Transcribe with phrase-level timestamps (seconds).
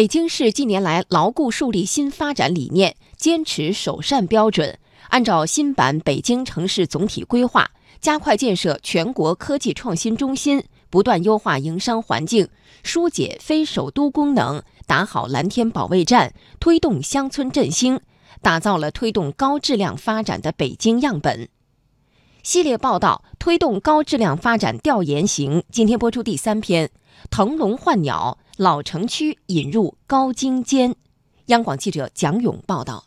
[0.00, 4.78] 北京市近年来牢固树立新发展理念，坚持首善标准，
[5.10, 7.70] 按照新版北京城市总体规划，
[8.00, 12.48] 加快建设全国科技创新中心，不断优化营商环境，
[12.82, 18.00] 疏解非首都功能，打好蓝天保卫战，推动乡村振兴，
[18.40, 21.50] 打造了推动高质量发展的北京样本。
[22.42, 26.90] 系列报道《推动高质量发展调研行》今天播出第三篇：
[27.30, 28.38] 腾笼换鸟。
[28.62, 30.94] 老城区引入高精尖。
[31.46, 33.04] 央广记者蒋勇报道：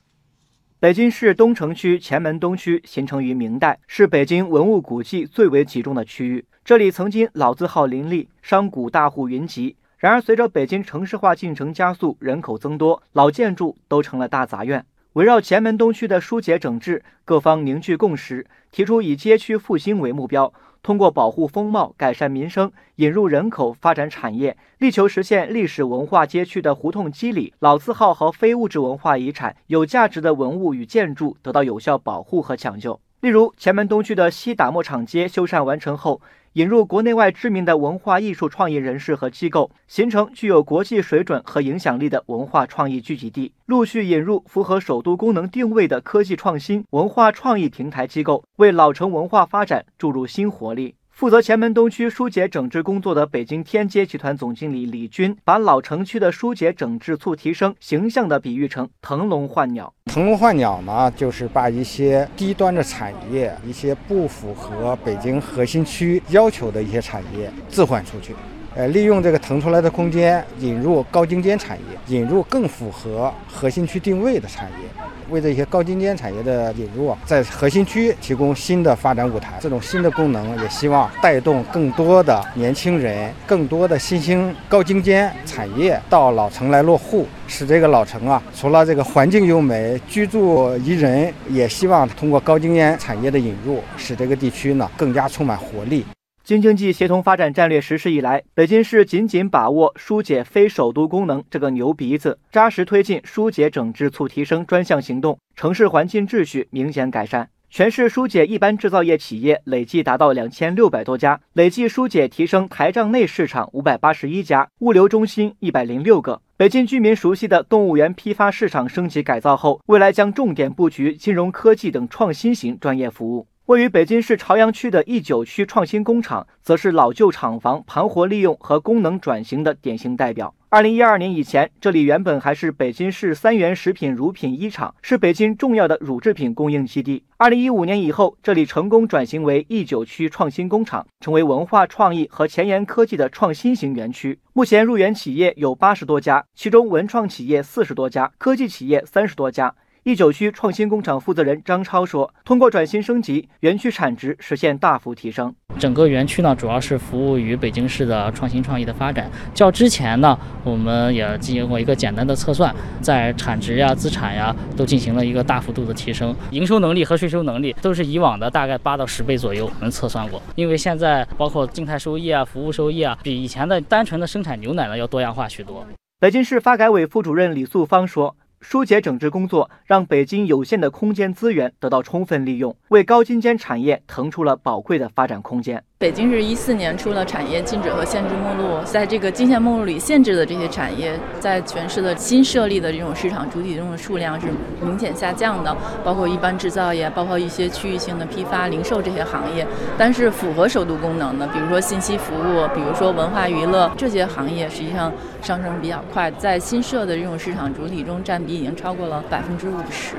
[0.79, 6.43] 北京市东城区前门东区形成于明代，是北京文物古迹最为集中的区域。
[6.65, 9.75] 这里曾经老字号林立，商贾大户云集。
[9.97, 14.83] 然而，随着北京城市化进程加速，人口增多，老建筑都成了大杂院。
[15.13, 20.51] 围绕前门东区的疏解整治，各方凝聚共识，提出以街区复兴为目标。
[20.81, 32.99] 通过保护风貌、改善民生、引入人口、发展产业，力求实现历史文化街区的胡同肌理、老字号和非物质文化遗产、有价值的文物与建筑得到有效保护和抢救。
[33.23, 36.19] 例如，前门东区的西打磨厂街修缮完成后。
[36.55, 43.53] 引入国内外知名的文化艺术创意人士和机构，形成具有国际水准和影响力的文化创意聚集地。
[43.65, 50.93] 陆续引入符合首都功能定位的科技创新文化创意平台机构，为老城文化发展注入新活力。
[51.09, 59.93] 负责前门东区疏解整治工作的北京天街集团总经理李军，把老城区的疏解整治促提升形象地比喻成腾笼换鸟。
[60.13, 68.35] 腾笼换鸟呢，就是把一些低端的产业、一些不符合北京核心区要求的一些产业置换出去。
[68.75, 74.87] 呃，利用这个腾出来的空间，引入高精尖产业，引入更符合核心区定位的产业，
[75.29, 79.59] 为这些高精尖产业的引入，在核心区提供新的发展舞台。
[79.61, 96.03] 这种新的功能，也希望带动更多的年轻人、更多的新兴高精尖产业到老城来落户，使这个老城啊，除了这个环境优美、居住宜人，也希望通过高精尖产业的引入，使这个地区呢更加充满活力。
[96.43, 107.47] 京津冀协同发展战略实施以来，北京市紧紧把握疏解非首都功能这个牛鼻子，扎实推进疏解整治促提升专项行动，城市环境秩序明显改善。
[107.69, 116.41] 全市疏解一般制造业企业累计达到两千六百多家，累计疏解提升台账内市场五百八十一家，物流中心一百零六个。
[116.57, 123.47] 北京居民熟悉的动物园批发市场升级改造后，未来将重点布局金融科技等创新型专业服务。
[123.67, 130.53] 位于北京市朝阳区的 E 九区创新工厂，则是老旧厂房盘活利用和功能转型的典型代表。
[130.67, 137.23] 二零一二年以前，这里原本还是北京市三元食品乳品一厂，是北京重要的乳制品供应基地。
[137.37, 144.37] 二零一五年以后，这里成功转型为 E 九区创新工厂，成为文化创意和前沿科技的创新型园区。
[144.51, 149.73] 目前入园企业有八十多家，其中文创企业四十多家，科技企业三十多家。
[150.05, 155.55] 一九区创新工厂负责人张超说：“通过转型升级，园区产值实现大幅提升。
[155.79, 159.31] 整个园区呢，主要是服务于北京市的创新创意的发展。
[159.53, 166.35] 较之前呢，我们也进行过一个简单的测算，在产值呀、资产呀，都进行了一个大幅度的提升。
[166.51, 169.71] 营收能力和税收能力都是以往的大概八到十倍左右。
[169.73, 175.87] 我们测算过，因为现在包括静态收益啊、服务收益啊，比以前的单纯的生产牛奶呢要多样化许多。”
[176.19, 178.35] 北京市发改委副主任李素芳说。
[178.63, 185.83] 疏解整治工作让北京有限的空间资源得到充分利用，为高精尖产业腾出了宝贵的发展空间。
[186.03, 194.47] 北京是一四年出了产业禁止和限制目录，在这个禁限目录里限制的这些产业，在全市的新设立的这种市场主体中的数量是
[194.81, 199.65] 明显下降的，包括一般制造业，包括一些区域性的批发、零售这些行业。
[199.97, 205.09] 但是符合首都功能的，比如说信息服务，比如说文化娱乐这些行业，实际上
[205.41, 210.17] 上升比较快，在新设的这种市场主体中占比已经超过了百分之五十。